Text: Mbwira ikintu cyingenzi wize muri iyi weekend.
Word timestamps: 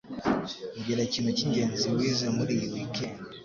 Mbwira 0.77 1.01
ikintu 1.09 1.31
cyingenzi 1.37 1.85
wize 1.95 2.27
muri 2.37 2.51
iyi 2.57 2.67
weekend. 2.73 3.17